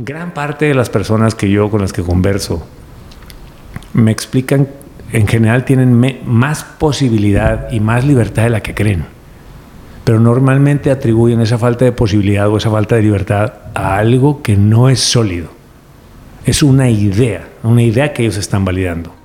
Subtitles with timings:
[0.00, 2.64] Gran parte de las personas que yo con las que converso
[3.94, 4.68] me explican,
[5.12, 9.06] en general tienen más posibilidad y más libertad de la que creen.
[10.04, 14.56] Pero normalmente atribuyen esa falta de posibilidad o esa falta de libertad a algo que
[14.56, 15.48] no es sólido.
[16.46, 19.17] Es una idea, una idea que ellos están validando.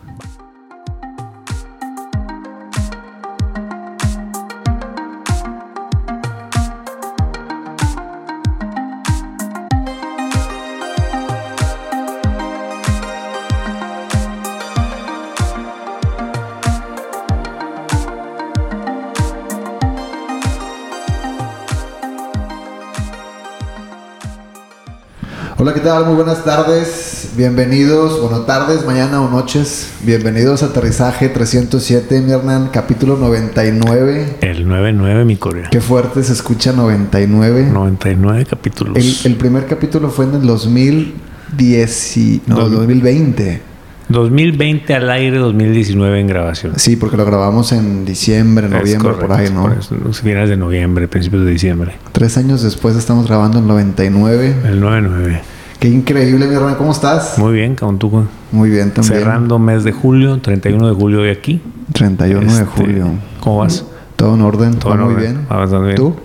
[25.84, 26.06] Tal?
[26.06, 27.30] Muy buenas tardes.
[27.36, 29.92] Bienvenidos, bueno, tardes, mañana o noches.
[30.04, 34.38] Bienvenidos a Aterrizaje 307, mi Hernán, capítulo 99.
[34.42, 35.70] El 9-9, mi Corea.
[35.72, 37.70] Qué fuerte se escucha 99.
[37.72, 38.98] 99 capítulos.
[38.98, 43.62] El, el primer capítulo fue en el 2010, y- no, Dos- 2020.
[44.10, 46.74] 2020 al aire, 2019 en grabación.
[46.76, 49.62] Sí, porque lo grabamos en diciembre, noviembre, por ahí, correcto, ¿no?
[49.64, 51.94] por eso, los finales de noviembre, principios de diciembre.
[52.12, 54.56] Tres años después estamos grabando en 99.
[54.66, 55.40] El 9-9.
[55.84, 56.76] Qué increíble, mi Hernán.
[56.76, 57.38] ¿Cómo estás?
[57.38, 59.20] Muy bien, con tú Muy bien también.
[59.20, 61.62] cerrando mes de julio, 31 de julio de aquí.
[61.92, 63.08] 31 de Este, julio.
[63.42, 63.84] ¿Cómo vas?
[64.16, 65.48] Todo en orden, todo, muy orden, bien.
[65.52, 65.98] va bastante bien.
[65.98, 66.16] ¿Tú?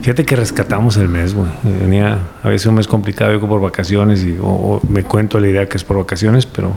[0.00, 1.46] Fíjate que rescatamos el mes, güey.
[1.80, 5.46] Venía a veces un mes complicado yo por vacaciones y o, o me cuento la
[5.46, 6.72] idea que es por vacaciones, pero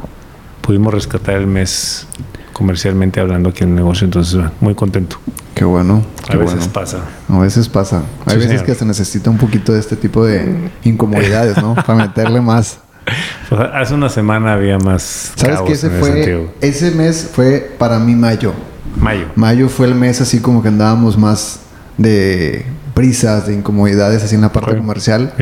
[0.62, 2.06] pudimos rescatar el mes
[2.54, 5.18] comercialmente hablando aquí en el negocio, entonces muy contento.
[5.56, 6.04] Qué bueno.
[6.30, 6.74] A veces bueno.
[6.74, 6.98] pasa.
[7.30, 7.98] A veces pasa.
[8.26, 8.66] Hay Sí, veces señor.
[8.66, 11.76] que se necesita un poquito de este tipo de incomodidades, ¿no?
[11.76, 12.78] Para meterle más.
[13.50, 15.34] Pues, hace una semana había más.
[15.36, 15.74] ¿Sabes qué?
[15.74, 16.46] Ese fue, sentido.
[16.62, 18.54] ese mes fue para mí mayo.
[18.96, 19.26] Mayo.
[19.36, 21.60] Mayo fue el mes así como que andábamos más
[21.98, 25.34] de prisas, de incomodidades así en la parte comercial.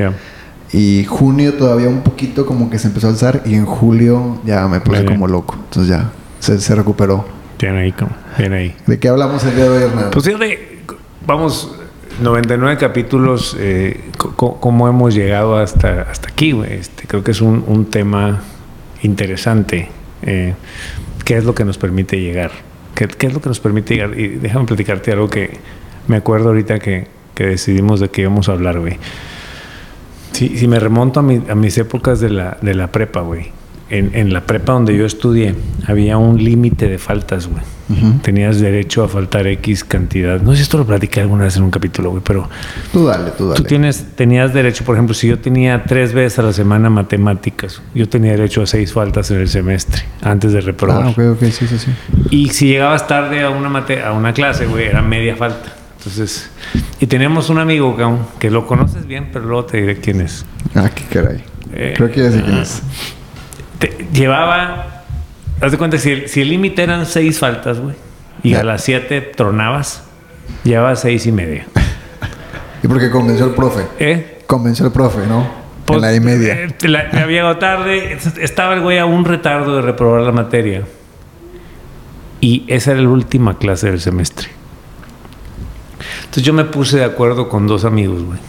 [0.74, 4.68] Y junio todavía un poquito como que se empezó a alzar y en julio ya
[4.68, 5.14] me puse bien.
[5.14, 5.56] como loco.
[5.66, 7.26] Entonces ya se, se recuperó.
[7.62, 7.94] Bien ahí,
[8.38, 8.76] bien ahí.
[8.88, 10.10] ¿De qué hablamos el día de hoy, Hernán?
[10.12, 10.80] Pues fíjate,
[11.28, 11.76] vamos,
[12.22, 16.74] 99 capítulos, eh, cómo hemos llegado hasta, hasta aquí, güey.
[16.74, 18.42] Este, creo que es un, un tema
[19.04, 19.90] interesante.
[20.24, 20.54] Eh,
[21.24, 22.52] ¿Qué es lo que nos permite llegar?
[22.96, 24.18] ¿Qué, qué es lo que nos permite llegar?
[24.20, 25.58] Y déjame platicarte algo que
[26.08, 28.98] me acuerdo ahorita que, que decidimos de qué íbamos a hablar, güey.
[30.32, 33.52] Si, si me remonto a, mi- a mis épocas de la, de la prepa, güey.
[33.94, 35.54] En, en la prepa donde yo estudié,
[35.86, 37.62] había un límite de faltas, güey.
[38.22, 40.40] Tenías derecho a faltar X cantidad.
[40.40, 42.48] No sé si esto lo platicé alguna vez en un capítulo, güey, pero
[42.94, 43.58] Tú dale, tú dale.
[43.58, 47.82] tú tienes, tenías derecho, por ejemplo, si yo tenía tres veces a la semana matemáticas,
[47.94, 51.04] yo tenía derecho a seis faltas en el semestre antes de reprobar.
[51.04, 51.92] Ah, ok, ok, sí, sí, sí.
[52.30, 55.74] Y si llegabas tarde a una, mate- a una clase, güey, era media falta.
[55.98, 56.50] Entonces,
[57.02, 57.98] y teníamos un amigo
[58.40, 60.46] que lo conoces bien, pero luego te diré quién es.
[60.76, 61.44] Ah, qué caray.
[61.74, 62.82] Eh, Creo que ya sé quién es.
[63.82, 65.04] Te- llevaba,
[65.60, 67.96] haz de cuenta, si el si el límite eran seis faltas, güey,
[68.44, 70.04] y a las siete tronabas,
[70.64, 71.66] llevaba seis y media.
[72.84, 73.86] Y porque convenció al profe.
[74.00, 74.42] ¿Eh?
[74.48, 75.48] Convenció al profe, ¿no?
[75.86, 76.54] Pues, en la y media.
[76.64, 80.82] eh, la- había llegado tarde, estaba el güey a un retardo de reprobar la materia.
[82.40, 84.48] Y esa era la última clase del semestre.
[86.22, 88.40] Entonces yo me puse de acuerdo con dos amigos, güey.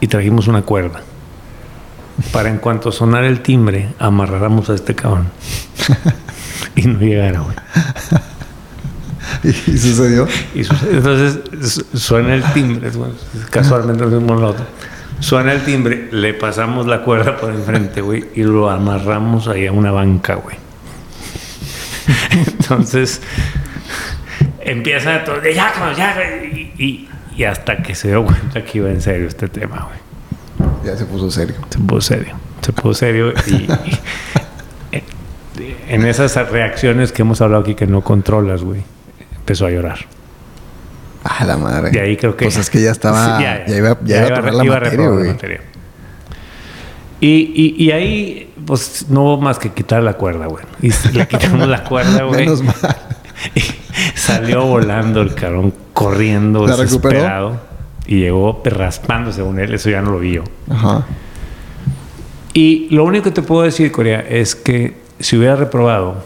[0.00, 1.02] Y trajimos una cuerda.
[2.32, 5.28] Para en cuanto sonara el timbre, amarráramos a este cabrón.
[6.76, 7.56] y no llegara, güey.
[9.42, 10.26] ¿Y, sucedió?
[10.54, 10.60] Y
[10.90, 12.90] entonces su- suena el timbre,
[13.50, 14.66] casualmente lo mismo nosotros.
[15.20, 19.72] Suena el timbre, le pasamos la cuerda por enfrente, güey, y lo amarramos ahí a
[19.72, 20.56] una banca, güey.
[22.30, 23.20] Entonces
[24.60, 28.88] empieza todo, ya, ya, güey", y, y- y hasta que se dio cuenta que iba
[28.90, 29.98] en serio este tema, güey.
[30.84, 31.56] Ya se puso serio.
[31.70, 33.68] Se puso serio, se puso serio y, y-
[34.92, 35.02] eh,
[35.88, 38.82] en esas reacciones que hemos hablado aquí que no controlas, güey,
[39.36, 39.98] empezó a llorar.
[41.24, 41.90] Ah, la madre.
[41.90, 42.44] De ahí creo que.
[42.44, 43.38] Pues es que ya estaba.
[43.38, 45.60] Sí, ya, iba, ya iba a tomar la iba materia, reprobar la materia.
[47.20, 47.28] Y,
[47.78, 50.64] y, y ahí, pues no hubo más que quitar la cuerda, güey.
[50.82, 52.40] Y le quitamos la cuerda, güey.
[52.44, 52.74] Menos mal.
[53.54, 53.60] Y
[54.18, 57.60] salió volando el cabrón, corriendo, ¿La recuperó?
[58.06, 60.44] Y llegó raspando según él, eso ya no lo vi yo.
[60.70, 61.06] Ajá.
[62.52, 66.24] Y lo único que te puedo decir, Corea, es que si hubiera reprobado,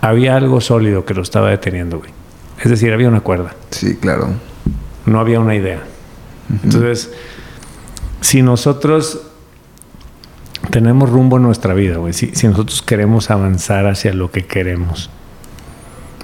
[0.00, 2.10] había algo sólido que lo estaba deteniendo, güey.
[2.62, 3.54] Es decir, había una cuerda.
[3.70, 4.28] Sí, claro.
[5.06, 5.82] no había una idea.
[6.64, 7.12] Entonces,
[8.20, 9.22] si nosotros
[10.70, 15.08] tenemos rumbo en nuestra vida, güey, si, si nosotros queremos avanzar hacia lo que queremos,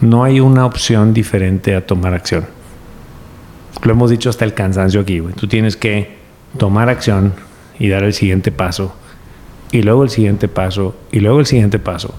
[0.00, 2.46] no hay una opción diferente a tomar acción.
[3.82, 5.20] Lo hemos dicho hasta el cansancio aquí.
[5.36, 6.16] Tú tienes que
[6.58, 7.34] tomar acción
[7.78, 8.94] y dar el siguiente paso,
[9.72, 12.14] y luego el siguiente paso, y luego el siguiente paso.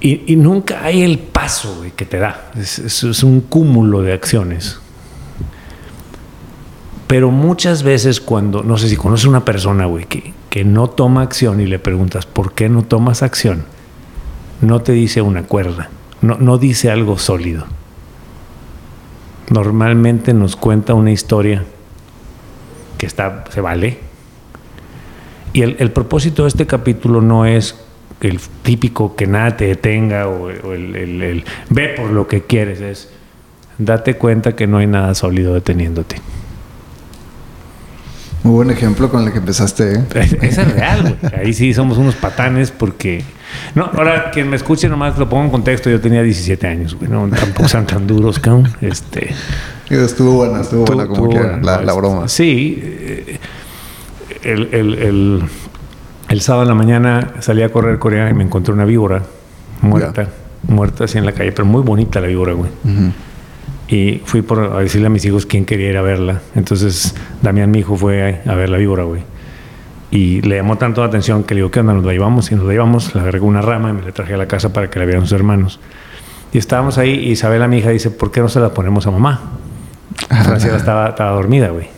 [0.00, 2.50] Y, nunca hay el paso que te da.
[2.58, 4.80] Es, un cúmulo de acciones.
[7.06, 9.86] Pero muchas veces cuando, no sé si conoces una persona,
[10.50, 13.64] que no toma acción y le preguntas, ¿por qué no tomas acción?
[14.60, 15.88] No te dice una cuerda,
[16.20, 17.66] no, no dice algo sólido.
[19.52, 21.62] Normalmente nos cuenta una historia
[22.96, 23.98] que está, se vale.
[25.52, 27.78] Y el, propósito de este capítulo no es
[28.22, 33.12] el típico que nada te detenga o, el, el, ve por lo que quieres, es
[33.76, 36.16] date cuenta que no hay nada sólido deteniéndote.
[38.42, 39.96] Muy buen ejemplo con el que empezaste.
[39.96, 40.04] ¿eh?
[40.40, 41.34] Esa es real, güey.
[41.34, 43.22] Ahí sí somos unos patanes porque...
[43.74, 45.90] No, ahora quien me escuche nomás lo pongo en contexto.
[45.90, 47.10] Yo tenía 17 años, güey.
[47.10, 48.68] No, tampoco son tan duros, cabrón.
[48.80, 49.34] Este...
[49.88, 52.26] Estuvo buena, estuvo buena como quiera, la, la, broma.
[52.26, 52.78] Sí.
[52.82, 53.38] Eh,
[54.42, 55.42] el, el, el,
[56.28, 59.22] el, sábado en la mañana salí a correr Corea y me encontré una víbora
[59.82, 60.28] muerta.
[60.66, 62.70] Muerta así en la calle, pero muy bonita la víbora, güey.
[63.88, 66.40] Y fui por a decirle a mis hijos quién quería ir a verla.
[66.54, 69.22] Entonces Damián, mi hijo, fue a, ver la víbora, güey.
[70.12, 71.94] Y le llamó tanto la atención que le digo, ¿qué onda?
[71.94, 72.52] Nos la llevamos.
[72.52, 74.72] Y nos la llevamos, la agregó una rama y me la traje a la casa
[74.72, 75.80] para que la vieran sus hermanos.
[76.52, 79.10] Y estábamos ahí y Isabela, mi hija, dice, ¿por qué no se la ponemos a
[79.10, 79.40] mamá?
[80.28, 81.88] Francela estaba, estaba dormida, güey.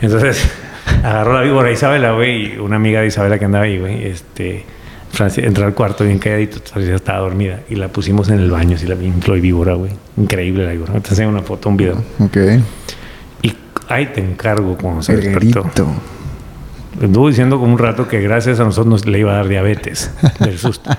[0.00, 0.48] Entonces
[1.02, 4.64] agarró la víbora Isabela, güey, y una amiga de Isabela que andaba ahí, güey, este
[5.10, 8.76] Francia entró al cuarto bien calladito, Francia estaba dormida y la pusimos en el baño,
[8.76, 9.92] así la infló y víbora, güey.
[10.16, 10.92] Increíble la víbora.
[11.00, 12.02] Te enseño una foto, un video.
[12.18, 12.36] Ok.
[13.42, 13.54] Y
[13.88, 15.70] ahí te encargo cuando se despertó.
[17.00, 20.10] Estuvo diciendo como un rato que gracias a nosotros nos le iba a dar diabetes
[20.40, 20.90] del susto.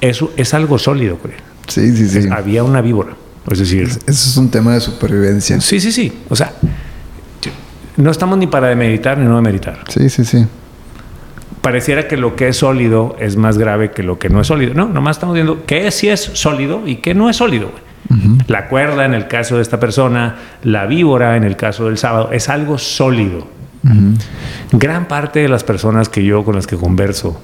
[0.00, 1.34] Eso es algo sólido, güey.
[1.68, 2.28] Sí, sí, sí.
[2.30, 3.14] había una víbora.
[3.50, 3.88] Es decir...
[3.88, 5.60] Eso es un tema de supervivencia.
[5.60, 6.12] Sí, sí, sí.
[6.28, 6.52] O sea,
[7.96, 9.84] no estamos ni para demeritar ni no demeritar.
[9.88, 10.46] Sí, sí, sí
[11.62, 14.74] pareciera que lo que es sólido es más grave que lo que no es sólido.
[14.74, 17.70] No, nomás estamos viendo qué sí es sólido y qué no es sólido.
[18.46, 22.28] La cuerda en el caso de esta persona, la víbora en el caso del sábado,
[22.30, 23.46] es algo sólido.
[24.72, 27.40] Gran parte de las personas que yo con las que converso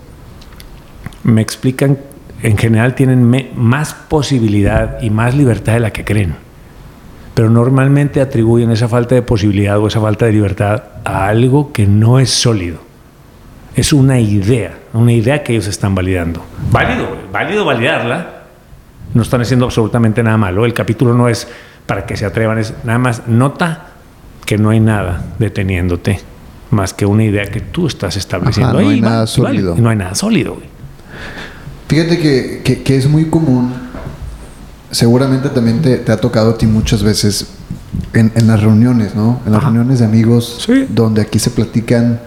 [1.25, 1.99] me explican,
[2.43, 6.37] en general tienen más posibilidad y más libertad de la que creen.
[7.35, 11.87] Pero normalmente atribuyen esa falta de posibilidad o esa falta de libertad a algo que
[11.87, 12.89] no es sólido
[13.81, 16.45] es una idea, una idea que ellos están validando.
[16.73, 18.43] Válido, válido validarla.
[19.15, 20.65] No están haciendo absolutamente nada malo.
[20.65, 21.47] El capítulo no es
[21.87, 23.87] para que se atrevan, es nada más nota
[24.49, 26.21] que no hay nada deteniéndote
[26.71, 28.81] más que una idea que tú estás estableciendo.
[28.81, 29.77] no hay nada sólido.
[29.77, 30.57] no hay nada sólido.
[31.87, 33.75] Fíjate que, que, es muy común,
[34.91, 37.49] seguramente también te, ha tocado a ti muchas veces
[38.15, 39.39] en, las reuniones, ¿no?
[39.45, 42.19] En las reuniones de amigos, donde aquí se platican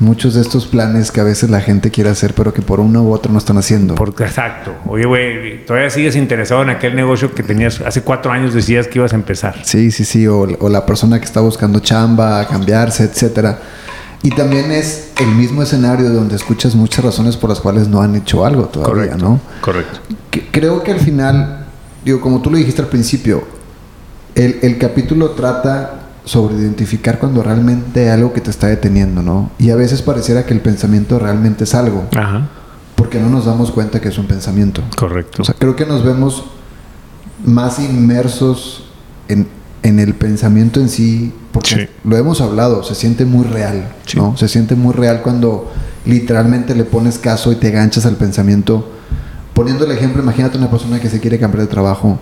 [0.00, 3.02] muchos de estos planes que a veces la gente quiere hacer, pero que por uno
[3.02, 3.94] u otro no están haciendo.
[3.94, 4.74] Porque, exacto.
[4.86, 8.98] Oye, güey, todavía sigues interesado en aquel negocio que tenías hace cuatro años, decías que
[8.98, 9.60] ibas a empezar.
[9.64, 10.26] Sí, sí, sí.
[10.26, 13.58] O, la persona que está buscando chamba, cambiarse, etcétera.
[14.22, 18.14] Y también es el mismo escenario donde escuchas muchas razones por las cuales no han
[18.16, 19.40] hecho algo todavía, ¿no?
[19.60, 20.00] Correcto.
[20.50, 21.66] creo que al final,
[22.04, 23.42] digo, como tú lo dijiste al principio,
[24.34, 25.99] el, el capítulo trata
[26.30, 29.50] sobre identificar cuando realmente hay algo que te está deteniendo, ¿no?
[29.58, 32.04] Y a veces pareciera que el pensamiento realmente es algo.
[32.16, 32.46] Ajá.
[32.94, 34.80] Porque no nos damos cuenta que es un pensamiento.
[34.96, 35.42] Correcto.
[35.42, 36.44] O sea, creo que nos vemos
[37.44, 38.84] más inmersos
[39.26, 39.48] en,
[39.82, 44.36] el pensamiento en sí, porque lo hemos hablado, se siente muy real, ¿no?
[44.36, 45.72] Se siente muy real cuando
[46.04, 48.88] literalmente le pones caso y te ganchas al pensamiento.
[49.52, 52.20] Poniendo el ejemplo, imagínate una persona que se quiere cambiar de trabajo.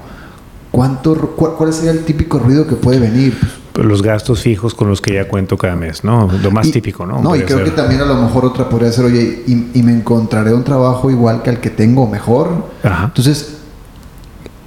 [0.71, 3.37] ¿Cuánto, cuál, sería el típico ruido que puede venir?
[3.83, 6.29] Los gastos fijos con los que ya cuento cada mes, ¿no?
[6.43, 7.21] Lo más típico, ¿no?
[7.21, 10.53] No, y creo que también a lo mejor otra podría ser, oye, y, me encontraré
[10.53, 12.67] un trabajo igual que al que tengo mejor.
[12.83, 13.05] Ajá.
[13.05, 13.59] Entonces,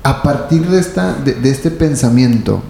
[0.04, 2.62] a partir de, esta, de, este pensamiento,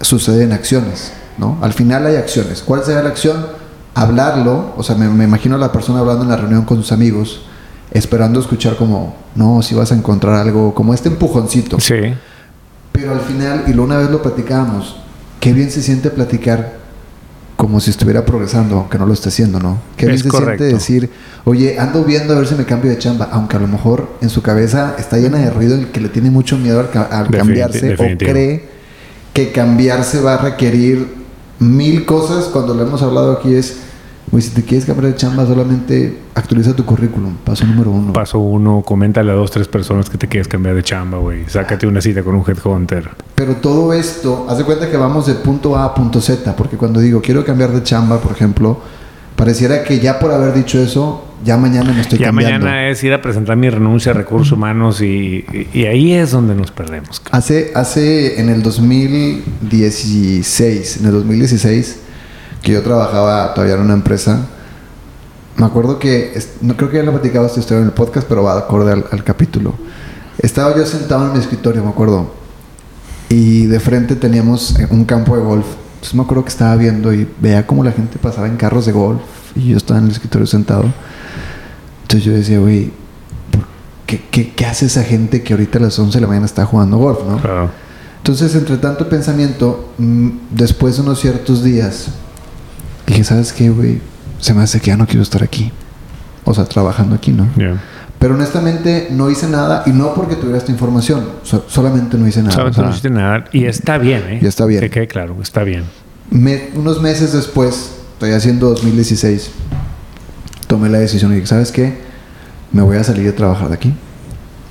[0.00, 1.58] suceden acciones, ¿no?
[1.62, 2.62] Al final hay acciones.
[2.62, 3.46] ¿Cuál sería la acción?
[3.94, 6.92] Hablarlo, o sea, me, me imagino a la persona hablando en la reunión con sus
[6.92, 7.42] amigos,
[7.90, 11.80] esperando escuchar como, no, si vas a encontrar algo, como este empujoncito.
[11.80, 12.14] Sí
[13.00, 14.96] pero al final, y lo una vez lo platicábamos,
[15.40, 16.78] qué bien se siente platicar
[17.56, 19.78] como si estuviera progresando, aunque no lo esté haciendo, ¿no?
[19.96, 21.10] Qué bien se siente decir,
[21.44, 24.30] oye, ando viendo a ver si me cambio de chamba, aunque a lo mejor en
[24.30, 28.18] su cabeza está llena de ruido el que le tiene mucho miedo al, cambiarse o
[28.18, 28.64] cree
[29.34, 31.06] que cambiarse va a requerir
[31.58, 32.46] mil cosas.
[32.46, 33.76] Cuando lo hemos hablado aquí es,
[34.30, 37.34] Güey, si te quieres cambiar de chamba, solamente actualiza tu currículum.
[37.44, 38.12] Paso número uno.
[38.12, 41.46] Paso uno, coméntale a dos, tres personas que te quieres cambiar de chamba, güey.
[41.48, 43.10] Sácate una cita con un headhunter.
[43.34, 46.76] Pero todo esto, haz de cuenta que vamos de punto A a punto Z, porque
[46.76, 48.78] cuando digo quiero cambiar de chamba, por ejemplo,
[49.34, 52.66] pareciera que ya por haber dicho eso, ya mañana me estoy ya cambiando.
[52.66, 56.30] Ya mañana es ir a presentar mi renuncia a recursos humanos y, y, ahí es
[56.30, 57.20] donde nos perdemos.
[57.32, 62.09] Hace, hace en el 2016, en el 2016
[62.62, 64.46] que yo trabajaba todavía en una empresa.
[65.56, 68.42] Me acuerdo que, no creo que ya lo platicaba esta historia en el podcast, pero
[68.42, 69.74] va acorde al, al capítulo.
[70.38, 72.32] Estaba yo sentado en mi escritorio, me acuerdo,
[73.30, 75.66] y de frente teníamos un campo de golf.
[75.94, 78.92] Entonces me acuerdo que estaba viendo y veía cómo la gente pasaba en carros de
[78.92, 79.20] golf
[79.54, 80.84] y yo estaba en el escritorio sentado.
[82.02, 82.90] Entonces yo decía, güey,
[84.06, 86.64] ¿qué, qué, qué hace esa gente que ahorita a las 11 de la mañana está
[86.64, 87.70] jugando golf, no?
[88.16, 92.08] Entonces, entre tanto pensamiento, mm, después de unos ciertos días,
[93.10, 94.00] dije, ¿sabes qué, güey?
[94.38, 95.70] Se me hace que ya no quiero estar aquí.
[96.44, 97.48] O sea, trabajando aquí, ¿no?
[98.18, 101.26] Pero honestamente no hice nada y no porque tuviera esta información,
[101.68, 102.52] solamente no hice nada.
[102.52, 104.38] Solamente no hiciste nada y está bien, ¿eh?
[104.42, 104.80] Y está bien.
[104.80, 105.84] Que quede claro, está bien.
[106.30, 109.50] unos meses después, estoy haciendo 2016,
[110.66, 111.98] tomé la decisión y dije, ¿sabes qué?
[112.72, 113.94] Me voy a salir a trabajar de aquí.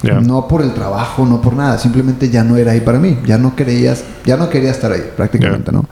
[0.03, 3.37] No por el trabajo, no por nada, simplemente ya no era ahí para mí, ya
[3.37, 5.85] no querías, ya no quería estar ahí prácticamente, ¿no?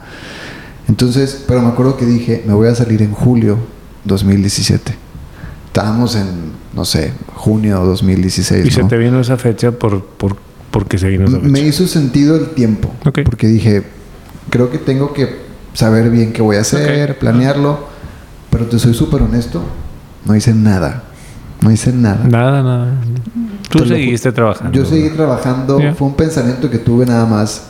[0.88, 3.58] Entonces, pero me acuerdo que dije, me voy a salir en julio
[4.04, 4.94] 2017.
[5.66, 6.26] Estábamos en,
[6.74, 8.66] no sé, junio 2016.
[8.66, 10.36] ¿Y se te vino esa fecha por, por,
[10.70, 11.48] porque se vino esa fecha?
[11.48, 12.92] Me hizo sentido el tiempo.
[13.02, 13.84] Porque dije,
[14.50, 15.36] creo que tengo que
[15.74, 17.86] saber bien qué voy a hacer, planearlo.
[18.50, 19.62] Pero te soy súper honesto,
[20.24, 21.04] no hice nada.
[21.60, 22.24] No hice nada.
[22.24, 22.94] Nada, nada.
[23.68, 24.72] Tú seguiste trabajando.
[24.72, 25.78] Yo seguí trabajando.
[25.96, 27.67] Fue un pensamiento que tuve nada más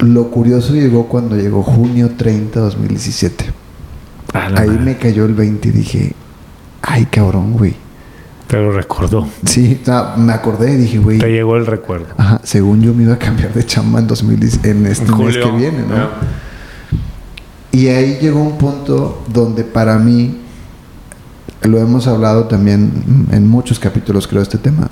[0.00, 3.44] lo curioso llegó cuando llegó junio 30, 2017.
[4.32, 6.12] Ahí me cayó el 20 y dije,
[6.82, 7.74] ay cabrón, güey.
[8.46, 9.28] Te lo recordó.
[9.44, 9.80] Sí,
[10.16, 11.18] me acordé y dije, güey.
[11.18, 12.06] Te llegó el recuerdo.
[12.16, 15.50] Ajá, según yo me iba a cambiar de chamba en, 2010, en este mes que
[15.52, 16.08] viene, ¿no?
[17.72, 20.40] Y ahí llegó un punto donde para mí,
[21.62, 24.90] lo hemos hablado también en muchos capítulos, creo, este tema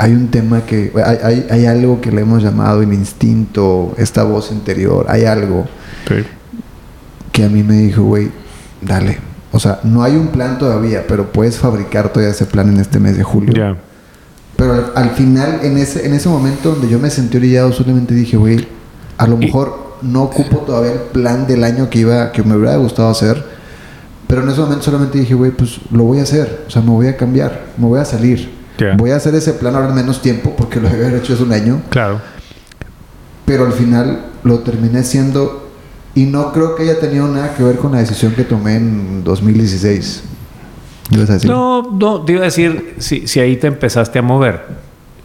[0.00, 4.50] hay un tema que, hay, hay, algo que le hemos llamado el instinto, esta voz
[4.50, 5.66] interior, hay algo
[7.30, 8.30] que a mí me dijo, güey,
[8.80, 9.18] dale.
[9.52, 12.98] O sea, no hay un plan todavía, pero puedes fabricar todavía ese plan en este
[12.98, 13.76] mes de julio.
[14.56, 18.38] Pero al, final, en ese, en ese momento donde yo me sentí orillado, solamente dije,
[18.38, 18.66] güey,
[19.18, 22.76] a lo mejor no ocupo todavía el plan del año que iba, que me hubiera
[22.76, 23.44] gustado hacer.
[24.26, 26.64] Pero en ese momento solamente dije, güey, pues lo voy a hacer.
[26.66, 28.59] O sea, me voy a cambiar, me voy a salir.
[28.96, 31.52] Voy a hacer ese plan ahora en menos tiempo porque lo había hecho hace un
[31.52, 31.82] año.
[31.90, 32.20] Claro.
[33.44, 35.70] Pero al final lo terminé siendo
[36.14, 39.24] y no creo que haya tenido nada que ver con la decisión que tomé en
[39.24, 40.24] 2016.
[41.44, 44.64] No, no, te iba a decir si, si ahí te empezaste a mover.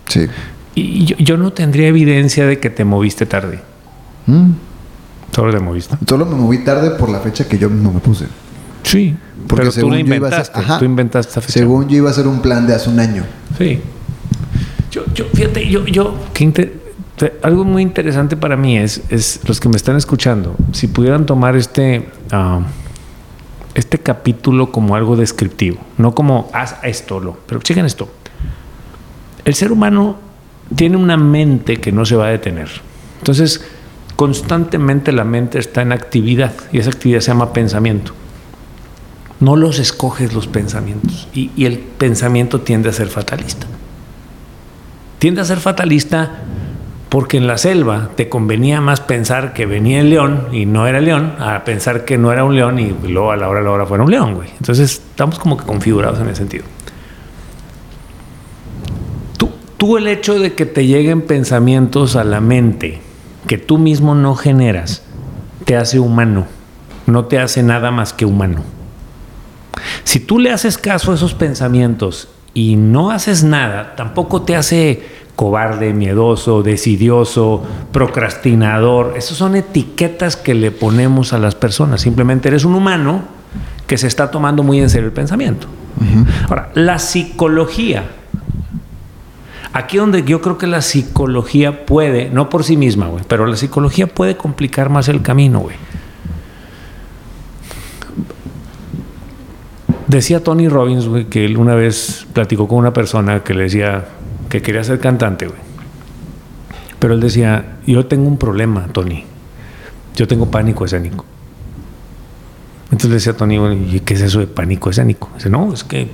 [0.08, 0.28] Sí.
[0.74, 3.62] Y yo, no tendría evidencia de que te moviste tarde.
[4.26, 4.52] Mm.
[5.32, 5.96] Solo te moviste.
[6.08, 8.26] Solo me moví tarde por la fecha que yo no me puse.
[8.84, 9.16] Sí.
[9.48, 10.60] Porque tú lo inventaste.
[10.80, 11.60] tú inventaste esa fecha.
[11.60, 13.24] Según yo iba a hacer un plan de hace un año.
[13.58, 13.82] Sí.
[14.92, 16.16] Yo, yo fíjate, yo, yo,
[17.42, 21.56] algo muy interesante para mí es, es los que me están escuchando, si pudieran tomar
[21.56, 22.62] este, ah,
[23.74, 28.10] este capítulo como algo descriptivo, no como haz esto, lo, pero chequen esto.
[29.44, 30.18] El ser humano
[30.76, 32.70] tiene una mente que no se va a detener.
[33.20, 33.64] Entonces,
[34.16, 38.14] constantemente la mente está en actividad y esa actividad se llama pensamiento.
[39.40, 43.68] No los escoges los pensamientos y, el pensamiento tiende a ser fatalista.
[45.20, 46.44] Tiende a ser fatalista
[47.10, 51.00] porque en la selva te convenía más pensar que venía el león y no era
[51.00, 53.72] león, a pensar que no era un león y luego a la hora a la
[53.72, 54.50] hora fuera un león, güey.
[54.58, 56.66] Entonces estamos como que configurados en ese sentido.
[59.38, 63.02] Tú, tú el hecho de que te lleguen pensamientos a la mente
[63.48, 65.04] que tú mismo no generas,
[65.66, 66.46] te hace humano,
[67.06, 68.75] no te hace nada más que humano.
[70.06, 75.04] Si tú le haces caso a esos pensamientos y no haces nada, tampoco te hace
[75.36, 79.16] cobarde, miedoso, decidioso, procrastinador.
[79.18, 82.02] Esas son etiquetas que le ponemos a las personas.
[82.02, 83.24] Simplemente eres un humano
[83.88, 85.68] que se está tomando muy en serio el pensamiento.
[86.48, 88.04] Ahora, la psicología.
[89.74, 93.58] Aquí donde yo creo que la psicología puede, no por sí misma, güey, pero la
[93.58, 95.76] psicología puede complicar más el camino, güey.
[100.08, 104.06] Decía Tony Robbins, güey, que él una vez platicó con una persona que le decía
[104.50, 105.60] que quería ser cantante, güey.
[107.00, 109.24] Pero él decía, yo tengo un problema, Tony.
[110.16, 111.26] Yo tengo pánico escénico.
[112.86, 113.58] Entonces le decía a Tony,
[113.92, 115.30] ¿y qué es eso de pánico escénico?
[115.36, 116.08] Dice, no, es que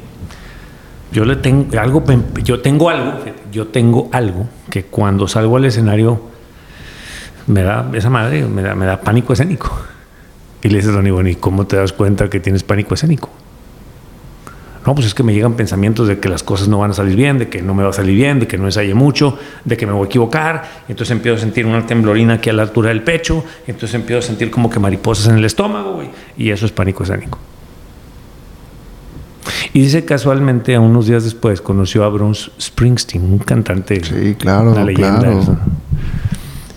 [1.11, 2.03] yo le tengo algo,
[2.43, 3.19] yo tengo algo,
[3.51, 6.21] yo tengo algo que cuando salgo al escenario
[7.47, 9.69] me da, esa madre me da, me da pánico escénico.
[10.63, 13.29] Y le dice Tony, bueno, ¿y cómo te das cuenta que tienes pánico escénico?
[14.85, 17.15] No, pues es que me llegan pensamientos de que las cosas no van a salir
[17.15, 19.77] bien, de que no me va a salir bien, de que no ensaye mucho, de
[19.77, 20.63] que me voy a equivocar.
[20.87, 23.43] Y entonces empiezo a sentir una temblorina aquí a la altura del pecho.
[23.67, 26.09] Y entonces empiezo a sentir como que mariposas en el estómago, güey.
[26.35, 27.37] Y eso es pánico escénico.
[29.73, 34.03] Y dice casualmente, a unos días después, conoció a Bruce Springsteen, un cantante.
[34.03, 35.59] Sí, claro, una leyenda.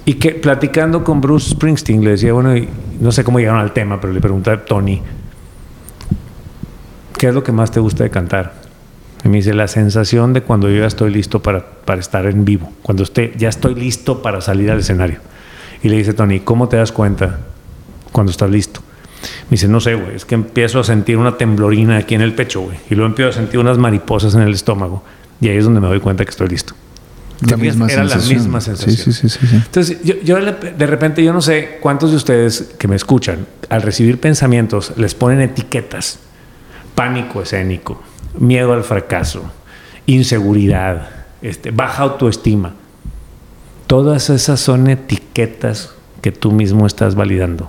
[0.04, 2.54] Y que platicando con Bruce Springsteen le decía, bueno,
[3.00, 5.00] no sé cómo llegaron al tema, pero le preguntaba a Tony,
[7.24, 8.52] ¿qué es lo que más te gusta de cantar?
[9.24, 12.44] Y me dice, la sensación de cuando yo ya estoy listo para, para estar en
[12.44, 15.20] vivo, cuando esté, ya estoy listo para salir al escenario.
[15.82, 17.38] Y le dice, Tony, ¿cómo te das cuenta
[18.12, 18.82] cuando estás listo?
[19.44, 22.34] Me dice, no sé, güey, es que empiezo a sentir una temblorina aquí en el
[22.34, 22.76] pecho, güey.
[22.90, 25.02] Y luego empiezo a sentir unas mariposas en el estómago.
[25.40, 26.74] Y ahí es donde me doy cuenta que estoy listo.
[27.48, 28.96] La misma era la misma sensación.
[28.96, 32.86] Sí, sí, sí, Entonces, yo, yo, de repente, yo no sé cuántos de ustedes que
[32.86, 36.18] me escuchan, al recibir pensamientos, les ponen etiquetas
[36.94, 38.00] pánico escénico,
[38.38, 39.42] miedo al fracaso,
[40.06, 41.08] inseguridad,
[41.42, 42.74] este, baja autoestima.
[43.86, 47.68] Todas esas son etiquetas que tú mismo estás validando.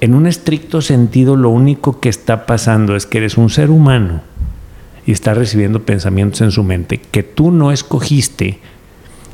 [0.00, 4.22] En un estricto sentido, lo único que está pasando es que eres un ser humano
[5.06, 8.58] y estás recibiendo pensamientos en su mente que tú no escogiste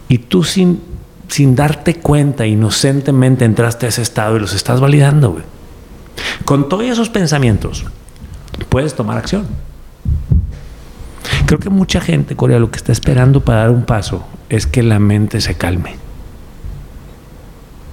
[0.09, 0.81] y tú sin,
[1.29, 5.41] sin darte cuenta, inocentemente entraste a ese estado y los estás validando.
[6.45, 7.87] Con todos esos pensamientos,
[8.67, 9.47] puedes tomar acción.
[11.47, 14.83] Creo que mucha gente, Corea, lo que está esperando para dar un paso es que
[14.83, 15.97] la mente se calme.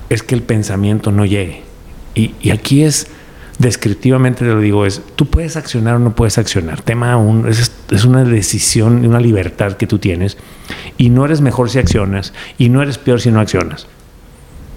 [0.09, 1.63] Es que el pensamiento no llegue.
[2.13, 3.07] Y, aquí es,
[3.59, 6.81] descriptivamente te lo digo, es, tú puedes accionar o no puedes accionar.
[6.81, 10.37] Tema un, es, es una decisión, una libertad que tú tienes.
[10.97, 13.87] Y no eres mejor si accionas y no eres peor si no accionas.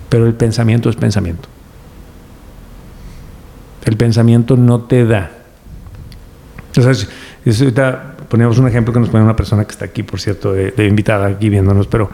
[0.09, 1.49] Pero el pensamiento es pensamiento.
[3.85, 5.40] El pensamiento no te da
[6.75, 7.09] entonces,
[7.61, 10.87] ahorita poníamos un ejemplo que nos pone una persona que está aquí, por cierto, de,
[10.87, 12.11] invitada aquí viéndonos, pero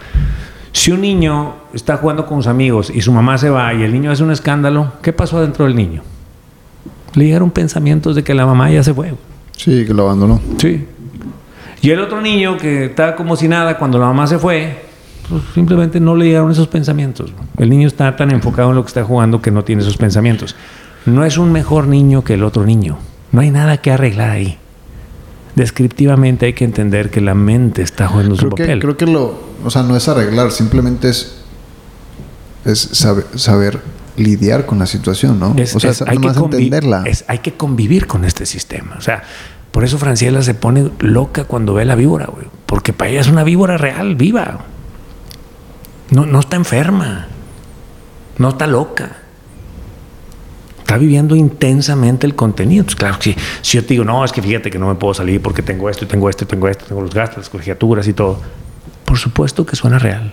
[0.73, 3.93] si un niño está jugando con sus amigos y su mamá se va y el
[3.93, 6.03] niño hace un escándalo, ¿qué pasó adentro del niño?
[7.15, 9.15] Le llegaron pensamientos de que la mamá ya se fue.
[9.57, 10.41] Sí, que lo abandonó.
[10.59, 10.87] Sí.
[11.83, 14.85] Y el otro niño que está como si nada cuando la mamá se fue,
[15.29, 17.33] pues simplemente no le llegaron esos pensamientos.
[17.59, 20.57] El niño está tan enfocado en lo que está jugando que no tiene esos pensamientos.
[21.05, 22.99] No es un mejor niño que el otro niño.
[23.37, 24.57] No hay nada que arreglar ahí.
[25.57, 28.81] Descriptivamente hay que entender que la mente está jugando su papel.
[28.81, 31.43] Creo que lo, o sea, no es arreglar, simplemente es,
[32.65, 32.79] es
[33.35, 33.79] saber,
[34.17, 35.55] lidiar con la situación, ¿no?
[35.55, 37.05] o sea, hay que entenderla.
[37.27, 38.97] hay que convivir con este sistema.
[38.97, 39.23] O sea,
[39.71, 42.47] por eso Franciela se pone loca cuando ve la víbora, güey.
[42.65, 44.61] Porque para ella es una víbora real, viva.
[46.09, 47.27] No, no está enferma.
[48.39, 49.26] No está loca
[50.87, 52.85] está viviendo intensamente el contenido.
[52.85, 55.15] Pues claro, si, si yo te digo, no, es que fíjate que no me puedo
[55.15, 58.13] salir porque tengo esto tengo esto y tengo esto, tengo los gastos, las colegiaturas y
[58.13, 58.41] todo.
[59.05, 60.33] Por supuesto que suena real.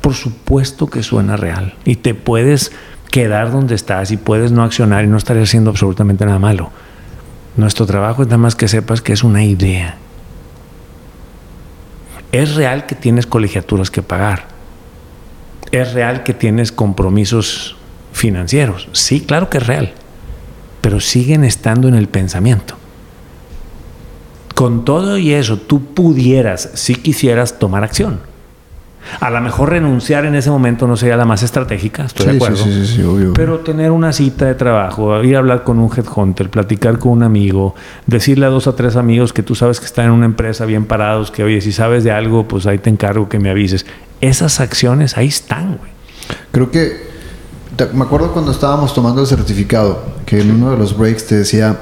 [0.00, 1.74] Por supuesto que suena real.
[1.84, 2.72] Y te puedes
[3.10, 6.70] quedar donde estás y puedes no accionar y no estar haciendo absolutamente nada malo.
[7.58, 9.98] Nuestro trabajo es nada más que sepas que es una idea.
[12.32, 14.46] Es real que tienes colegiaturas que pagar.
[15.70, 17.77] Es real que tienes compromisos
[18.18, 18.88] financieros.
[18.92, 19.92] Sí, claro que es real,
[20.80, 22.74] pero siguen estando en el pensamiento.
[24.54, 28.20] Con todo y eso, tú pudieras, si quisieras, tomar acción.
[29.20, 32.56] A lo mejor renunciar en ese momento no sería la más estratégica, estoy de acuerdo.
[32.56, 33.32] Sí, sí, obvio.
[33.32, 37.22] Pero tener una cita de trabajo, ir a hablar con un headhunter, platicar con un
[37.22, 37.74] amigo,
[38.06, 40.84] decirle a dos o tres amigos que tú sabes que están en una empresa bien
[40.84, 43.86] parados, que oye, si sabes de algo, pues ahí te encargo que me avises.
[44.20, 45.90] Esas acciones ahí están, güey.
[46.50, 47.07] Creo que
[47.86, 51.80] me acuerdo cuando estábamos tomando el certificado, que en uno de los breaks te decía,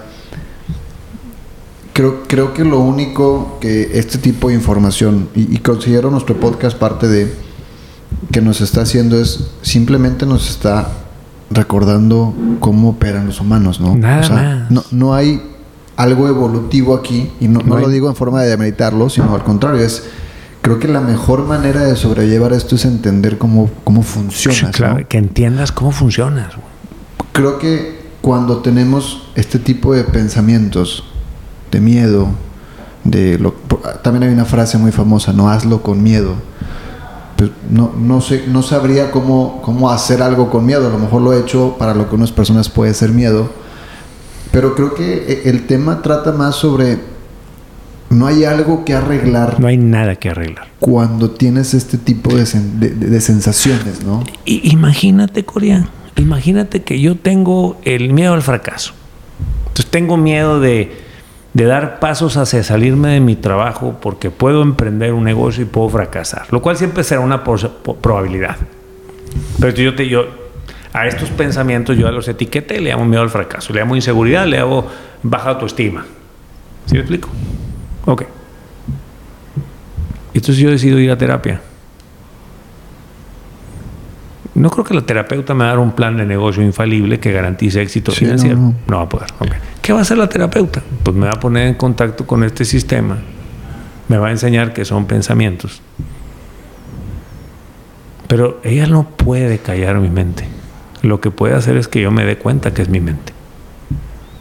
[1.93, 7.09] creo, creo que lo único que este tipo de información, y, considero nuestro podcast parte
[7.09, 7.33] de,
[8.31, 10.89] que nos está haciendo es, simplemente nos está
[11.51, 13.97] recordando cómo operan los humanos, ¿no?
[13.97, 15.43] Nada No, no hay
[15.97, 19.81] algo evolutivo aquí, y no, no, lo digo en forma de demeritarlo, sino al contrario,
[19.81, 20.03] es
[20.67, 24.73] creo que la mejor manera de sobrellevar esto es entender cómo, cómo funciona.
[24.73, 26.55] Claro, que entiendas cómo funcionas.
[27.31, 31.05] Creo que cuando tenemos este tipo de pensamientos,
[31.71, 32.31] de miedo,
[33.05, 33.53] de lo,
[34.03, 36.35] también hay una frase muy famosa, no hazlo con miedo.
[37.37, 40.89] pues no, no, sé, no sabría cómo, cómo hacer algo con miedo.
[40.89, 43.53] A lo mejor lo he hecho para lo que unas personas puede ser miedo.
[44.51, 46.99] Pero creo que e, el tema trata más sobre
[48.11, 49.61] no hay algo que arreglar.
[49.61, 50.69] No hay nada que arreglar.
[50.81, 54.25] Cuando tienes este tipo de, de, sensaciones, ¿no?
[54.45, 58.93] imagínate, Corea, imagínate que yo tengo el miedo al fracaso.
[59.69, 60.97] Entonces tengo miedo de,
[61.53, 65.89] de dar pasos hacia salirme de mi trabajo porque puedo emprender un negocio y puedo
[65.89, 68.57] fracasar, lo cual siempre será una probabilidad.
[69.61, 70.27] Pero yo te yo
[70.93, 74.59] a estos pensamientos yo los etiqueté, le llamo miedo al fracaso, le llamo inseguridad, le
[74.59, 74.87] hago
[75.23, 76.07] baja autoestima.
[76.87, 77.29] ¿Sí me explico?
[78.07, 78.23] Ok.
[80.33, 81.61] Entonces yo decido ir a terapia.
[84.55, 88.13] No creo que la terapeuta me dar un plan de negocio infalible que garantice éxito
[88.13, 88.75] financiero.
[88.87, 89.29] No, va a poder.
[89.83, 90.83] ¿Qué va a hacer la terapeuta?
[91.03, 93.19] Pues me va a poner en contacto con este sistema.
[94.09, 95.83] Me va a enseñar que son pensamientos.
[98.29, 100.47] Pero ella no puede callar mi mente.
[101.03, 103.33] Lo que puede hacer es que yo me dé cuenta que es mi mente.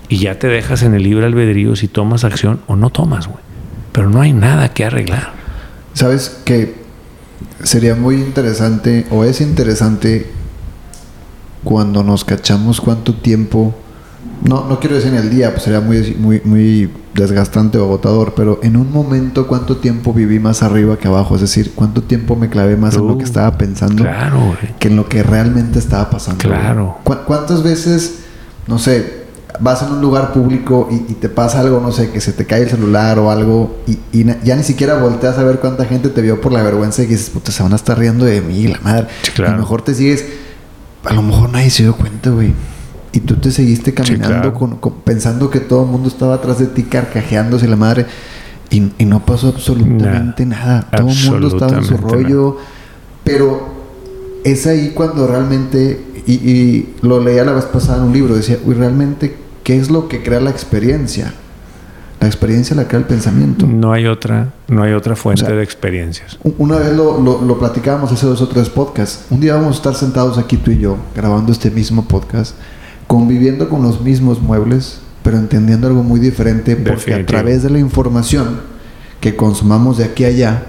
[0.07, 3.54] Y ya te dejas en el libre albedrío si tomas acción o no tomas, güey
[3.95, 5.31] pero no hay nada que arreglar.
[5.93, 6.75] Sabes que
[7.63, 10.29] sería muy interesante o es interesante
[11.63, 13.73] cuando nos cachamos cuánto tiempo
[14.43, 18.33] no, no quiero decir en el día, pues sería muy, muy, muy desgastante o agotador,
[18.35, 22.35] pero en un momento cuánto tiempo viví más arriba que abajo, es decir, cuánto tiempo
[22.35, 24.05] me clavé más en lo que uh, estaba pensando
[24.77, 26.43] que en lo que realmente estaba pasando.
[26.43, 26.97] Claro.
[27.03, 28.19] ¿Cuántas veces,
[28.67, 29.14] no sé,
[29.59, 32.63] vas en un lugar público y, te pasa algo, no sé, que se te cae
[32.63, 36.41] el celular o algo y, ya ni siquiera volteas a ver cuánta gente te vio
[36.41, 39.07] por la vergüenza y dices, puta, se van a estar riendo de mí, la madre.
[39.37, 40.25] a lo mejor te sigues,
[41.03, 42.53] a lo mejor nadie se dio cuenta, güey.
[43.11, 46.83] Y tú te seguiste caminando con, pensando que todo el mundo estaba atrás de ti
[46.83, 48.05] carcajeándose la madre
[48.69, 50.89] y, no pasó absolutamente nada.
[50.91, 52.57] Todo el mundo estaba en su rollo.
[53.23, 53.69] Pero
[54.43, 58.59] es ahí cuando realmente, y, y, lo leía la vez pasada en un libro, decía,
[58.65, 61.33] uy, realmente ¿Qué es lo que crea la experiencia?
[62.19, 63.65] La experiencia la crea el pensamiento.
[63.65, 66.37] No hay otra, no hay otra fuente de experiencias.
[66.59, 69.25] Una vez lo, lo, platicábamos hace dos o tres podcasts.
[69.31, 72.55] Un día vamos a estar sentados aquí tú y yo, grabando este mismo podcast,
[73.07, 77.79] conviviendo con los mismos muebles, pero entendiendo algo muy diferente, porque a través de la
[77.79, 78.61] información
[79.19, 80.63] que consumamos de aquí a allá,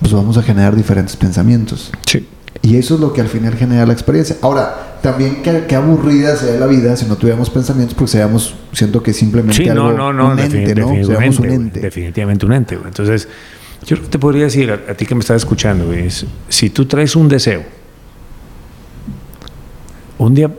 [0.00, 1.90] pues vamos a generar diferentes pensamientos.
[2.04, 2.26] Sí.
[2.62, 4.36] Y eso es lo que al final genera la experiencia.
[4.42, 9.12] Ahora, también qué, aburrida sería la vida si no tuviéramos pensamientos, porque seríamos, siento que
[9.12, 10.88] simplemente sí, algo, no, no, un ente, ¿no?
[10.88, 11.80] Seríamos un ente.
[11.80, 12.78] Definitivamente un ente.
[12.84, 13.28] Entonces,
[13.86, 17.14] yo que te podría decir a, ti que me estás escuchando, es, si tú traes
[17.16, 17.62] un deseo,
[20.18, 20.50] un día,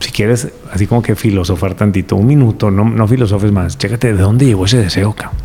[0.00, 4.22] si quieres, así como que filosofar tantito, un minuto, no, no filosofes más, chécate de
[4.22, 5.36] dónde llegó ese deseo, cabrón.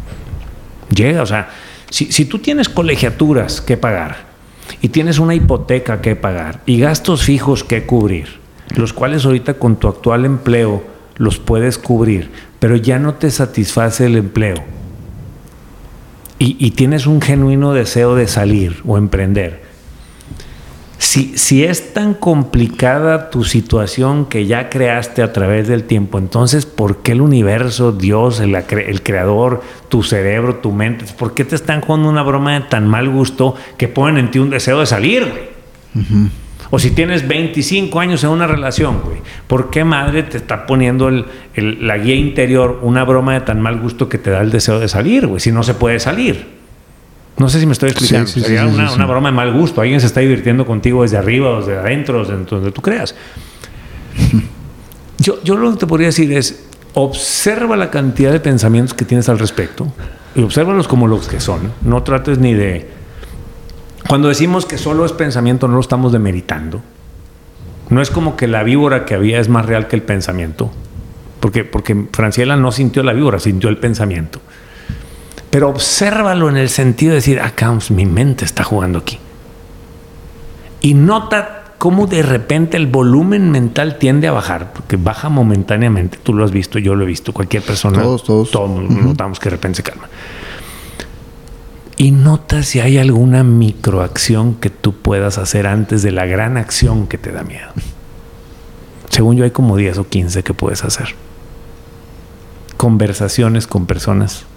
[0.94, 1.50] Llega, o sea,
[1.90, 4.33] si, si tú tienes colegiaturas que pagar,
[4.82, 8.40] y tienes una hipoteca que pagar y gastos fijos que cubrir,
[8.76, 10.84] los cuales ahorita con tu actual empleo
[11.18, 14.58] los puedes cubrir, pero ya no te satisface el empleo.
[16.40, 19.63] Y, y tienes un genuino deseo de salir o emprender,
[21.04, 27.02] si, es tan complicada tu situación que ya creaste a través del tiempo, entonces, ¿por
[27.02, 28.56] qué el universo, Dios, el,
[29.04, 33.10] creador, tu cerebro, tu mente, por qué te están jugando una broma de tan mal
[33.10, 36.24] gusto que ponen en ti un deseo de salir, güey?
[36.72, 41.12] O si tienes 25 años en una relación, güey, ¿por qué madre te está poniendo
[41.56, 44.88] la guía interior una broma de tan mal gusto que te da el deseo de
[44.88, 45.40] salir, güey?
[45.40, 46.63] Si no se puede salir.
[47.38, 48.28] No sé si me estoy explicando.
[48.28, 49.82] Sería una, broma de mal gusto.
[49.82, 53.16] Alguien se está divirtiendo contigo desde arriba desde adentro, desde donde tú creas.
[55.20, 56.66] Yo, yo lo que te podría decir es,
[56.96, 59.94] observa la cantidad de pensamientos que tienes al respecto
[60.36, 61.72] y obsérvalos como los que son.
[61.82, 62.90] No trates ni de...
[64.08, 66.82] Cuando decimos que solo es pensamiento, no lo estamos demeritando.
[67.90, 70.72] No es como que la víbora que había es más real que el pensamiento.
[71.40, 74.42] Porque, porque Franciela no sintió la víbora, sintió el pensamiento.
[75.54, 79.20] Pero obsérvalo en el sentido de decir, acá ah, mi mente está jugando aquí.
[80.82, 86.18] Y nota cómo de repente el volumen mental tiende a bajar, porque baja momentáneamente.
[86.18, 88.02] Tú lo has visto, yo lo he visto, cualquier persona.
[88.02, 88.50] Todos, todos.
[88.50, 90.10] Todos notamos que de repente se calma.
[91.98, 97.06] Y nota si hay alguna microacción que tú puedas hacer antes de la gran acción
[97.06, 97.70] que te da miedo.
[99.10, 101.10] Según yo hay como 10 o 15 que puedes hacer.
[102.76, 104.48] Conversaciones con personas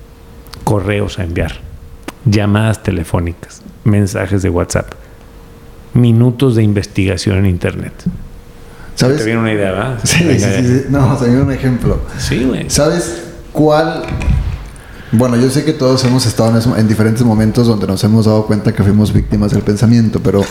[0.67, 1.53] correos a enviar,
[2.25, 4.95] llamadas telefónicas, mensajes de WhatsApp,
[5.95, 7.93] minutos de investigación en Internet.
[8.97, 9.19] ¿Sabes?
[9.19, 9.99] ¿Te viene una idea, ¿verdad?
[10.03, 12.01] Sí, sí, sí, No, se me un ejemplo.
[12.19, 12.69] Sí, güey.
[12.69, 14.03] ¿Sabes cuál
[15.13, 18.75] Bueno, yo sé que todos hemos estado en, diferentes momentos donde nos hemos dado cuenta
[18.75, 20.43] que fuimos víctimas del pensamiento, pero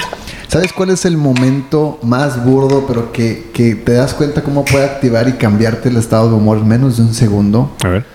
[0.47, 4.85] ¿sabes cuál es el momento más burdo, pero que, que te das cuenta cómo puede
[4.85, 7.75] activar y cambiarte el estado de humor en menos de un segundo?
[7.83, 8.14] A ver.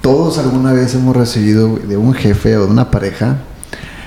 [0.00, 3.38] Todos alguna vez hemos recibido de un jefe o de una pareja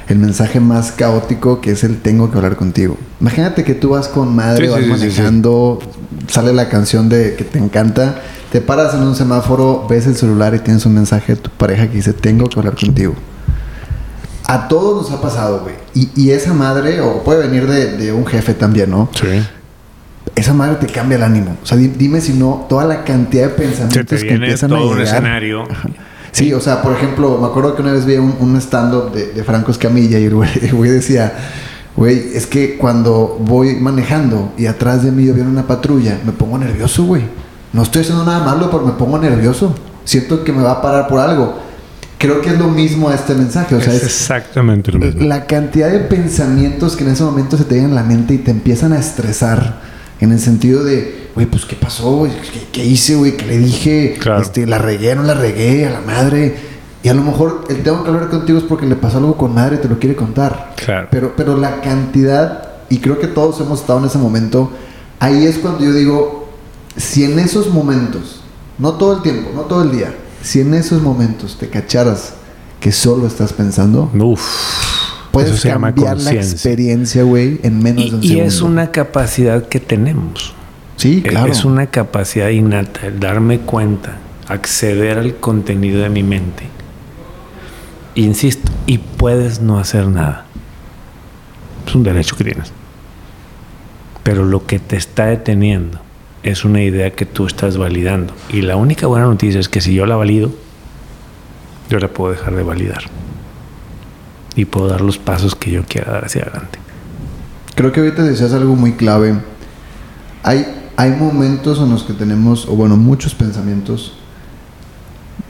[0.10, 2.97] el mensaje más caótico que es el tengo que hablar contigo.
[3.21, 5.80] Imagínate que tú vas con madre, vas manejando,
[6.28, 8.21] sale la canción de que te encanta,
[8.52, 11.88] te paras en un semáforo, ves el celular y tienes un mensaje de tu pareja
[11.88, 13.13] que dice tengo que hablar contigo.
[14.47, 15.75] A todos nos ha pasado, güey.
[15.93, 19.10] Y, esa madre, o puede venir de, un jefe también, ¿no?
[19.13, 19.28] Sí.
[20.39, 21.58] Esa madre te cambia el ánimo.
[21.62, 24.95] O sea, dime si no, toda la cantidad de pensamientos que empiezan a llegar.
[24.95, 25.63] un escenario.
[26.32, 29.71] Sí, o sea, por ejemplo, me acuerdo que una vez vi un, stand-up de, Franco
[29.71, 31.34] Escamilla y el güey, decía,
[31.93, 36.58] güey, es que cuando voy manejando y atrás de mí viene una patrulla, me pongo
[36.58, 37.23] nervioso, güey.
[37.73, 39.75] No estoy haciendo nada malo, pero me pongo nervioso.
[40.06, 41.60] Siento que me va a parar por algo.
[42.17, 43.75] Creo que es lo mismo a este mensaje.
[43.75, 45.25] O sea, es, exactamente lo mismo.
[45.25, 48.52] La cantidad de pensamientos que en ese momento se te en la mente y te
[48.52, 52.27] empiezan a estresar en el sentido de, güey, pues, ¿qué pasó?
[52.71, 53.38] ¿Qué, hice, güey?
[53.38, 54.19] ¿Qué le dije?
[54.39, 56.55] Este, ¿La regué, no la regué a la madre?
[57.01, 59.53] Y a lo mejor el tengo que hablar contigo es porque le pasó algo con
[59.53, 60.73] madre y te lo quiere contar.
[60.75, 61.08] Claro.
[61.10, 64.71] Pero, pero la cantidad, y creo que todos hemos estado en ese momento,
[65.19, 66.49] ahí es cuando yo digo,
[66.97, 68.41] si en esos momentos,
[68.77, 72.34] no todo el tiempo, no todo el día, si en esos momentos te cacharas
[72.82, 74.88] que solo estás pensando, Uf
[75.31, 78.43] Puedes cambiar la experiencia, güey, en menos de un segundo.
[78.43, 80.53] Y es una capacidad que tenemos.
[80.97, 81.51] Sí, claro.
[81.51, 86.63] Es una capacidad innata, el darme cuenta, acceder al contenido de mi mente.
[88.15, 90.45] Insisto, y puedes no hacer nada.
[91.87, 92.71] Es un derecho que tienes.
[94.23, 95.99] Pero lo que te está deteniendo
[96.43, 98.33] es una idea que tú estás validando.
[98.51, 100.51] Y la única buena noticia es que si yo la valido,
[101.89, 103.03] yo la puedo dejar de validar
[104.60, 106.80] y puedo dar los pasos que yo quiera dar hacia adelante.
[107.76, 109.36] Creo que ahorita decías algo muy clave.
[110.43, 110.65] Hay,
[110.98, 114.17] hay momentos en los que tenemos, o bueno, muchos pensamientos,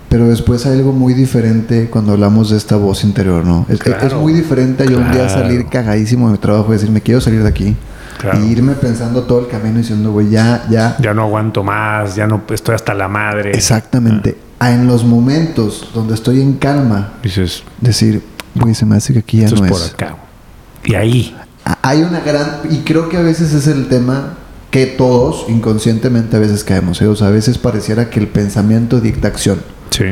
[0.09, 3.65] pero después hay algo muy diferente cuando hablamos de esta voz interior, ¿no?
[3.67, 7.01] Es, es muy diferente yo un día salir cagadísimo de mi trabajo y decir, me
[7.01, 7.75] quiero salir de aquí.
[8.37, 10.97] Y irme pensando todo el camino diciendo, güey, ya, ya.
[10.99, 13.51] Ya no aguanto más, ya no estoy hasta la madre.
[13.51, 14.37] Exactamente.
[14.59, 14.71] Ah.
[14.71, 18.21] En los momentos donde estoy en calma, dices, decir,
[18.59, 19.71] Güey, se me hace que aquí ya no es.
[19.71, 20.15] por acá.
[20.83, 21.35] Y ahí.
[21.81, 22.61] Hay una gran.
[22.69, 24.37] Y creo que a veces es el tema
[24.71, 27.01] que todos inconscientemente a veces caemos.
[27.01, 27.07] ¿eh?
[27.07, 29.59] O sea, a veces pareciera que el pensamiento dicta acción.
[29.89, 30.05] Sí.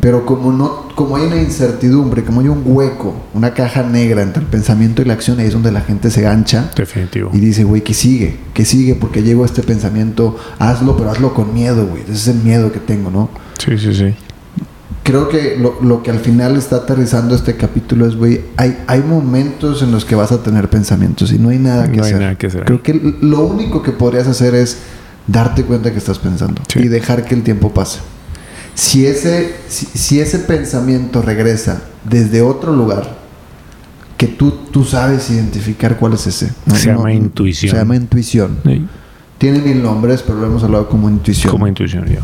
[0.00, 4.42] Pero como no, como hay una incertidumbre, como hay un hueco, una caja negra entre
[4.42, 6.70] el pensamiento y la acción, ahí es donde la gente se gancha.
[6.74, 7.30] Definitivo.
[7.32, 8.38] Y dice, güey, ¿qué sigue?
[8.52, 8.96] ¿Qué sigue?
[8.96, 12.02] Porque llego a este pensamiento, hazlo, pero hazlo con miedo, güey.
[12.02, 13.30] Ese es el miedo que tengo, ¿no?
[13.58, 14.14] Sí, sí, sí
[15.12, 19.82] creo que lo, que al final está aterrizando este capítulo es, güey, hay, hay momentos
[19.82, 22.36] en los que vas a tener pensamientos y no hay nada que, hacer.
[22.38, 22.64] que hacer.
[22.64, 24.78] Creo que lo único que podrías hacer es
[25.26, 27.98] darte cuenta que estás pensando y dejar que el tiempo pase.
[28.74, 33.18] Si ese, si, ese pensamiento regresa desde otro lugar,
[34.16, 36.52] que tú, tú sabes identificar cuál es ese.
[36.74, 37.70] se llama intuición.
[37.70, 38.56] Se llama intuición.
[39.36, 41.50] Tiene mil nombres, pero lo hemos hablado como intuición.
[41.50, 42.22] Como intuición, ya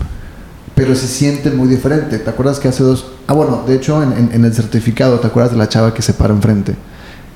[0.78, 2.20] pero se sienten muy diferente.
[2.20, 3.04] ¿Te acuerdas que hace dos...
[3.26, 6.32] Ah, bueno, de hecho en, el certificado, ¿te acuerdas de la chava que se para
[6.32, 6.76] enfrente?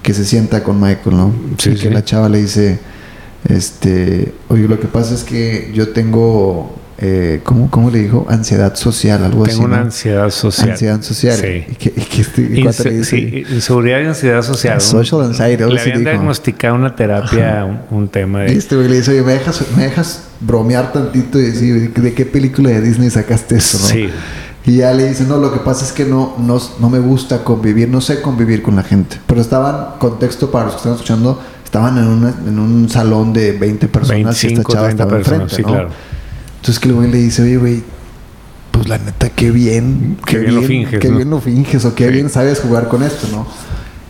[0.01, 1.35] Que se sienta con Michael, ¿no?
[1.59, 2.79] Sí, que la chava le dice,
[3.49, 6.73] este, oye, lo que pasa es que yo tengo
[7.05, 8.27] eh, ¿cómo, ¿cómo, le dijo?
[8.29, 9.55] Ansiedad social, algo así.
[9.55, 10.71] Tengo una ansiedad social.
[10.71, 11.37] Ansiedad social.
[11.37, 11.65] Sí.
[11.69, 14.81] ¿Y qué, y sí, inseguridad y ansiedad social.
[14.81, 15.65] Social anxiety.
[15.65, 18.57] Le habían diagnosticado una terapia, un, tema de...
[18.57, 22.25] Este güey le dice, oye, ¿me dejas, ¿me dejas bromear tantito y decir, ¿de qué
[22.25, 23.87] película de Disney sacaste eso, no?
[23.87, 24.09] Sí.
[24.65, 27.43] Y ya le dice, no, lo que pasa es que no, no, no me gusta
[27.43, 29.19] convivir, no sé convivir con la gente.
[29.27, 33.51] Pero estaban, contexto para los que están escuchando, estaban en, una, en un salón de
[33.59, 35.69] 20 personas 25, y esta chava estaba personas, enfrente, sí, ¿no?
[35.69, 36.13] claro.
[36.63, 37.83] Entonces que el güey le dice, oye, güey,
[38.71, 40.17] pues la neta, qué bien.
[40.25, 41.01] Qué, bien, lo finges.
[41.01, 43.49] Qué bien lo finges o qué bien sabes jugar con esto, ¿no?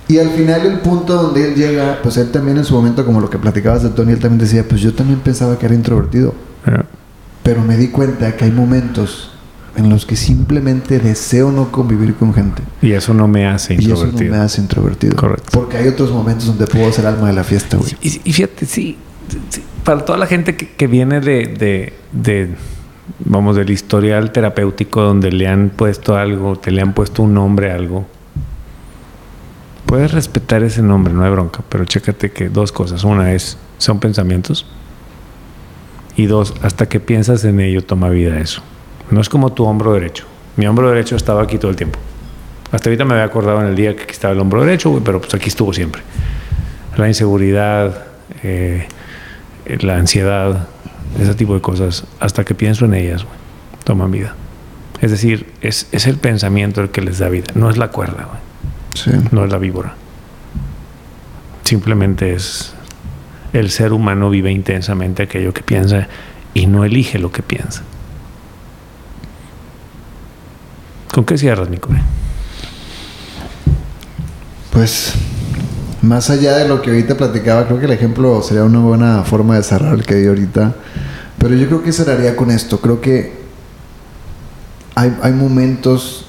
[0.06, 3.22] Y al final el punto donde él llega, pues él también en su momento, como
[3.22, 6.34] lo que platicabas de Tony, él también decía, pues yo también pensaba que era introvertido.
[7.42, 9.30] Pero me di cuenta que hay momentos
[9.74, 12.60] en los que simplemente deseo no convivir con gente.
[12.82, 14.12] Y eso no me hace introvertido.
[14.12, 15.16] Y eso no me hace introvertido.
[15.16, 15.48] Correcto.
[15.52, 17.96] Porque hay otros momentos donde puedo ser alma de la fiesta, güey.
[18.02, 18.98] Y, y fíjate, sí,
[19.84, 21.92] para toda la gente que, viene de,
[23.20, 27.72] vamos, del historial terapéutico donde le han puesto algo, te le han puesto un nombre
[27.72, 28.06] a algo,
[29.86, 33.04] puedes respetar ese nombre, no hay bronca, pero chécate que dos cosas.
[33.04, 34.66] Una es, son pensamientos.
[36.16, 38.62] Y dos, hasta que piensas en ello, toma vida eso.
[39.10, 40.26] No es como tu hombro derecho.
[40.56, 41.98] Mi hombro derecho estaba aquí todo el tiempo.
[42.70, 45.20] Hasta ahorita me había acordado en el día que aquí estaba el hombro derecho, pero
[45.20, 46.02] pues aquí estuvo siempre.
[46.96, 48.04] La inseguridad,
[48.42, 48.86] eh,
[49.80, 50.68] la ansiedad,
[51.20, 53.36] ese tipo de cosas, hasta que pienso en ellas, güey,
[53.84, 54.34] toman vida.
[55.00, 58.24] Es decir, es, es, el pensamiento el que les da vida, no es la cuerda,
[58.24, 58.40] güey.
[58.94, 59.10] Sí.
[59.32, 59.94] No es la víbora.
[61.64, 62.74] Simplemente es
[63.52, 66.08] el ser humano vive intensamente aquello que piensa
[66.54, 67.82] y no elige lo que piensa.
[71.12, 71.78] ¿Con qué cierras, mi
[74.70, 75.14] Pues,
[76.02, 79.56] más allá de lo que ahorita platicaba, creo que el ejemplo sería una buena forma
[79.56, 80.74] de cerrar el que di ahorita.
[81.38, 82.80] Pero yo creo que cerraría con esto.
[82.80, 83.32] Creo que
[84.94, 86.26] hay, hay momentos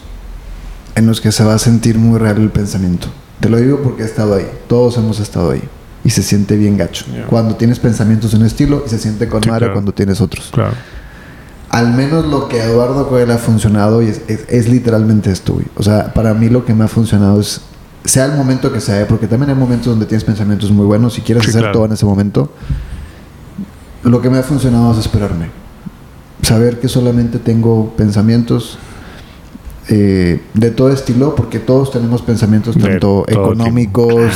[0.95, 3.07] en los que se va a sentir muy real el pensamiento.
[3.39, 4.47] Te lo digo porque he estado ahí.
[4.67, 5.63] Todos hemos estado ahí.
[6.03, 7.05] Y se siente bien gacho.
[7.29, 10.49] Cuando tienes pensamientos de un estilo y se siente con madre cuando tienes otros.
[10.51, 10.73] Claro
[11.73, 15.65] al menos lo que a Eduardo Coelho ha funcionado y es, literalmente esto, güey.
[15.75, 17.61] O sea, para mí lo que me ha funcionado es,
[18.05, 21.21] sea el momento que sea, porque también hay momentos donde tienes pensamientos muy buenos y
[21.21, 22.51] quieres hacer todo en ese momento.
[24.03, 25.49] Lo que me ha funcionado es esperarme.
[26.41, 28.77] Saber que solamente tengo pensamientos
[29.87, 34.31] eh, de todo estilo, porque todos tenemos pensamientos tanto económicos,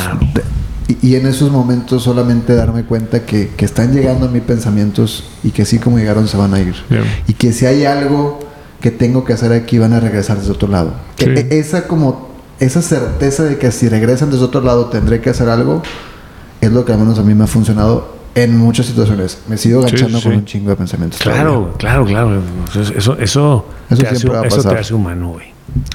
[1.02, 5.64] y, en esos momentos solamente darme cuenta que, están llegando a mí pensamientos y que
[5.64, 6.76] así como llegaron se van a ir.
[7.28, 8.40] Y que si hay algo
[8.80, 10.94] que tengo que hacer aquí van a regresar desde otro lado.
[11.18, 12.27] E, esa como
[12.60, 15.84] esa certeza de que si regresan desde otro lado tendré que hacer algo
[16.62, 19.40] es lo que al menos a mí me ha funcionado en muchas situaciones.
[19.48, 21.20] Me sigo agachando con un chingo de pensamientos.
[21.20, 22.42] Claro, claro, claro.
[22.96, 25.48] Eso, eso, te, hace, eso te hace humano, güey.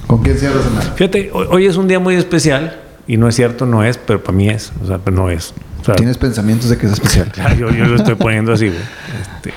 [0.07, 3.67] ¿Con quién cierras en Fíjate, hoy es un día muy especial y no es cierto,
[3.67, 4.73] no es, pero para mí es.
[4.83, 5.55] O sea, pero no es.
[5.97, 7.31] Tienes pensamientos de que es especial.
[7.33, 8.81] Claro, yo, yo lo estoy poniendo así, güey.
[9.21, 9.53] Este,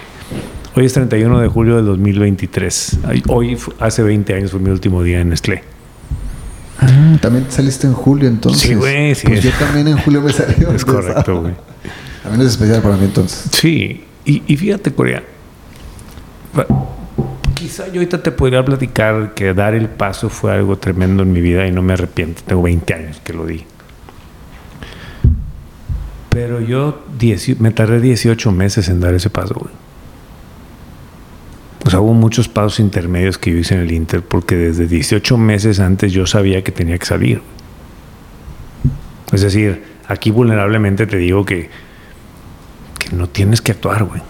[0.76, 3.00] hoy es 31 de julio del 2023.
[3.28, 5.75] Hoy, hace 20 años, fue mi último día en Nestlé.
[6.80, 8.62] Ah, también saliste en julio entonces.
[8.62, 9.28] Sí, güey, sí.
[9.28, 10.56] Pues yo también en julio me salí.
[10.74, 11.54] Es correcto, güey.
[12.24, 13.50] También es especial para mí entonces.
[13.52, 15.24] Sí, y, y fíjate, Corea
[17.66, 21.42] quizá yo ahorita te podría platicar que dar el paso fue algo tremendo en mi
[21.42, 22.44] vida y no me arrepiento.
[22.46, 23.64] Tengo 20 años que lo di.
[26.30, 27.06] Pero yo
[27.60, 29.74] me tardé 18 meses en dar ese paso, güey.
[31.86, 35.38] O sea, hubo muchos pasos intermedios que yo hice en el Inter porque desde 18
[35.38, 37.42] meses antes yo sabía que tenía que salir.
[39.32, 41.70] Es decir, aquí vulnerablemente te digo que,
[42.98, 44.22] que no tienes que actuar, güey.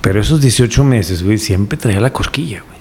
[0.00, 2.78] Pero esos 18 meses, güey, siempre traía la cosquilla, güey.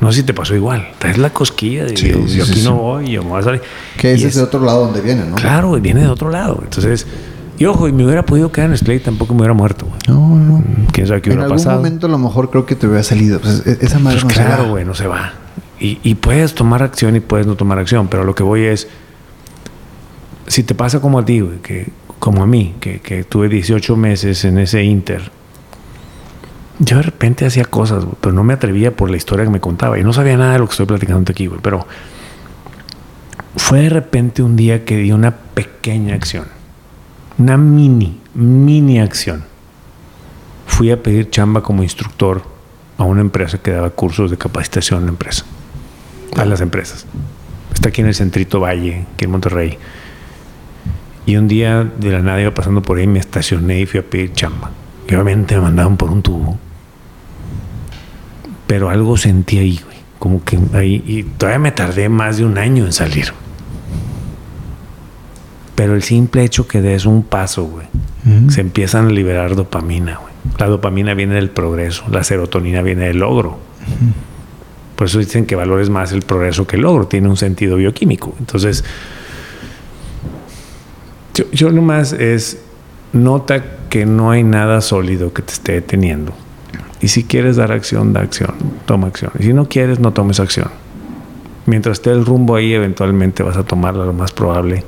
[0.00, 0.92] No sé si te pasó igual.
[0.98, 3.62] Traes la cosquilla de yo, aquí no voy, yo me voy a salir.
[3.96, 5.34] Que es de otro lado donde viene, ¿no?
[5.34, 6.60] Claro, güey, viene de otro lado.
[6.62, 7.06] Entonces,
[7.62, 9.98] y ojo, y me hubiera podido quedar en Splay, tampoco me hubiera muerto, güey.
[10.08, 10.58] No, no.
[10.58, 11.60] Mm, Quién sabe qué hubiera pasado.
[11.62, 13.38] En algún momento a lo mejor creo que te hubiera salido.
[13.40, 15.34] Pues, e-, esa madre pues claro, güey, no se va.
[15.78, 18.88] Y, y puedes tomar acción y puedes no tomar acción, pero lo que voy es.
[20.48, 23.96] Si te pasa como a ti, güey, que, como a mí, que, que tuve 18
[23.96, 25.30] meses en ese Inter
[26.80, 30.00] yo de repente hacía cosas, pero no me atrevía por la historia que me contaba.
[30.00, 31.60] Y no sabía nada de lo que estoy platicando aquí, güey.
[31.62, 31.86] Pero
[33.56, 36.46] fue de repente un día que di una pequeña acción.
[37.38, 39.44] Una mini, mini acción.
[40.66, 42.42] Fui a pedir chamba como instructor
[42.98, 45.44] a una empresa que daba cursos de capacitación en la empresa.
[46.36, 47.06] A las empresas.
[47.72, 49.78] Está aquí en el Centrito Valle, aquí en Monterrey.
[51.26, 54.02] Y un día de la nada iba pasando por ahí, me estacioné y fui a
[54.02, 54.70] pedir chamba.
[55.08, 56.58] Y obviamente me mandaban por un tubo
[58.72, 59.98] pero algo sentí ahí, güey.
[60.18, 63.34] Como que ahí, y todavía me tardé más de un año en salir.
[65.82, 67.88] Pero el simple hecho que des un paso, güey,
[68.50, 70.32] se empiezan a liberar dopamina, güey.
[70.56, 73.58] La dopamina viene del progreso, la serotonina viene del logro.
[74.94, 78.32] Por eso dicen que valores más el progreso que el logro, tiene un sentido bioquímico.
[78.38, 78.84] Entonces,
[81.34, 82.60] yo, yo nomás es,
[83.12, 86.32] nota que no hay nada sólido que te esté deteniendo.
[87.00, 88.54] Y si quieres dar acción, da acción,
[88.86, 89.32] toma acción.
[89.36, 90.70] Y si no quieres, no tomes acción.
[91.66, 94.84] Mientras esté el rumbo ahí, eventualmente vas a tomarla lo más probable.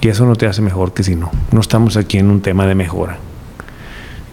[0.00, 1.30] Y eso no te hace mejor que si no.
[1.52, 3.18] No estamos aquí en un tema de mejora.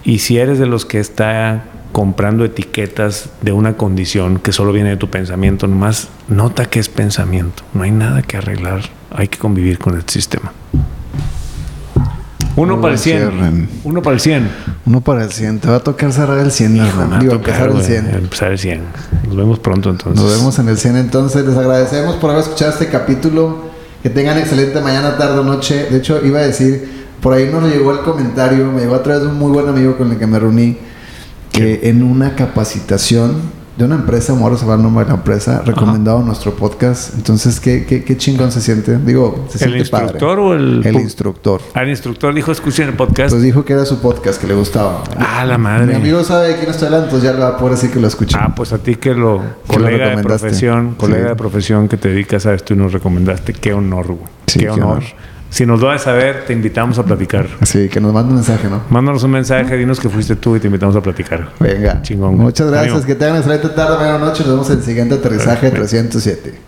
[0.04, 4.90] Y si eres de los que está comprando etiquetas de una condición que solo viene
[4.90, 7.64] de tu pensamiento, nomás nota que es pensamiento.
[7.74, 8.82] No hay nada que arreglar.
[9.12, 10.54] Hay que convivir con el sistema.
[12.56, 13.70] Uno para el 100.
[13.84, 14.50] Uno para el 100.
[14.86, 15.60] Uno para el 100.
[15.60, 17.20] Te va a tocar cerrar el 100, hermano.
[17.20, 18.16] Digo, empezar el 100.
[18.16, 18.82] Empezar el 100.
[19.28, 20.24] Nos vemos pronto entonces.
[20.24, 21.46] Nos vemos en el 100 entonces.
[21.46, 23.67] Les agradecemos por haber escuchado este capítulo.
[24.08, 25.88] Que tengan excelente mañana, tarde o noche.
[25.92, 26.88] De hecho, iba a decir,
[27.20, 29.98] por ahí nos llegó el comentario, me llegó a través de un muy buen amigo
[29.98, 30.78] con el que me reuní,
[31.52, 33.34] que en una capacitación
[33.78, 37.14] de una empresa, Moro se va el nombre de la empresa, recomendado nuestro podcast.
[37.16, 38.98] Entonces, ¿qué, qué, qué chingón se siente?
[38.98, 40.82] Digo, se ¿El instructor o el...?
[40.84, 41.62] El instructor.
[41.76, 43.32] Ah, el instructor dijo, escuchen el podcast.
[43.32, 45.04] Pues dijo que era su podcast, que le gustaba.
[45.18, 45.88] Ah, la madre.
[45.88, 48.00] Mi amigo sabe de quién estoy hablando, entonces ya le va a poder decir que
[48.00, 48.36] lo escuché.
[48.40, 49.44] Ah, pues a ti que lo...
[49.68, 53.54] colega de profesión, colega de profesión que te dedicas a esto y nos recomendaste.
[53.54, 54.28] Qué honor, güey.
[54.48, 55.04] qué, honor.
[55.50, 57.48] Si nos lo vas a saber, te invitamos a platicar.
[57.64, 58.82] Sí, que nos mande un mensaje, ¿no?
[58.90, 61.50] Mándanos un mensaje, dinos que fuiste tú y te invitamos a platicar.
[61.60, 62.02] Venga.
[62.02, 62.38] Chingón.
[62.38, 63.06] Muchas gracias.
[63.06, 64.44] Que tengan excelente tarde, buena noche.
[64.44, 66.67] Nos vemos en el siguiente aterrizaje 307.